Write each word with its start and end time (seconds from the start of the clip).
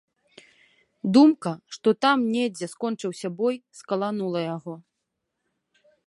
Думка, 1.17 1.51
што 1.75 1.87
там 2.05 2.23
недзе 2.37 2.69
скончыўся 2.73 3.27
бой, 3.41 3.55
скаланула 3.81 4.39
яго. 4.55 4.73